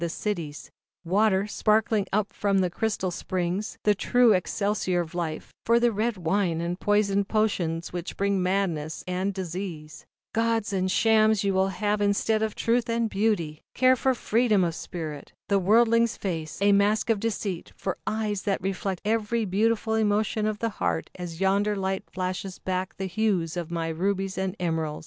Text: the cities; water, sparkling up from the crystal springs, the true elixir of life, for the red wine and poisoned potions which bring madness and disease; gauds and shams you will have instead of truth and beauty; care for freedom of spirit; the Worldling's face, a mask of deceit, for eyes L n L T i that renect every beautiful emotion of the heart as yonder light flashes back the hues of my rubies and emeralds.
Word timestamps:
the 0.01 0.09
cities; 0.09 0.71
water, 1.05 1.45
sparkling 1.45 2.07
up 2.11 2.33
from 2.33 2.57
the 2.57 2.71
crystal 2.71 3.11
springs, 3.11 3.77
the 3.83 3.93
true 3.93 4.31
elixir 4.33 4.99
of 4.99 5.13
life, 5.13 5.51
for 5.63 5.79
the 5.79 5.91
red 5.91 6.17
wine 6.17 6.59
and 6.59 6.79
poisoned 6.79 7.27
potions 7.27 7.93
which 7.93 8.17
bring 8.17 8.41
madness 8.41 9.03
and 9.07 9.31
disease; 9.31 10.03
gauds 10.33 10.73
and 10.73 10.89
shams 10.89 11.43
you 11.43 11.53
will 11.53 11.67
have 11.67 12.01
instead 12.01 12.41
of 12.41 12.55
truth 12.55 12.89
and 12.89 13.11
beauty; 13.11 13.61
care 13.75 13.95
for 13.95 14.15
freedom 14.15 14.63
of 14.63 14.73
spirit; 14.73 15.33
the 15.49 15.59
Worldling's 15.59 16.17
face, 16.17 16.57
a 16.63 16.71
mask 16.71 17.11
of 17.11 17.19
deceit, 17.19 17.71
for 17.77 17.95
eyes 18.07 18.47
L 18.47 18.53
n 18.53 18.55
L 18.55 18.57
T 18.57 18.57
i 18.57 18.71
that 18.71 18.85
renect 18.85 18.97
every 19.05 19.45
beautiful 19.45 19.93
emotion 19.93 20.47
of 20.47 20.57
the 20.57 20.69
heart 20.81 21.11
as 21.13 21.39
yonder 21.39 21.75
light 21.75 22.03
flashes 22.09 22.57
back 22.57 22.97
the 22.97 23.05
hues 23.05 23.55
of 23.55 23.69
my 23.69 23.87
rubies 23.89 24.35
and 24.35 24.55
emeralds. 24.59 24.99